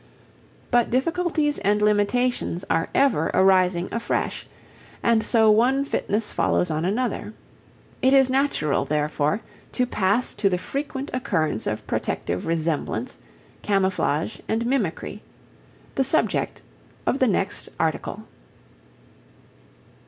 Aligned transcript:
But 0.71 0.89
difficulties 0.89 1.59
and 1.59 1.79
limitations 1.79 2.65
are 2.71 2.89
ever 2.95 3.27
arising 3.35 3.87
afresh, 3.91 4.47
and 5.03 5.23
so 5.23 5.51
one 5.51 5.85
fitness 5.85 6.31
follows 6.33 6.71
on 6.71 6.85
another. 6.85 7.35
It 8.01 8.11
is 8.11 8.27
natural, 8.27 8.83
therefore, 8.83 9.41
to 9.73 9.85
pass 9.85 10.33
to 10.33 10.49
the 10.49 10.57
frequent 10.57 11.11
occurrence 11.13 11.67
of 11.67 11.85
protective 11.85 12.47
resemblance, 12.47 13.19
camouflage, 13.61 14.39
and 14.47 14.65
mimicry 14.65 15.21
the 15.93 16.03
subject 16.03 16.63
of 17.05 17.19
the 17.19 17.27
next 17.27 17.69
article. 17.79 18.23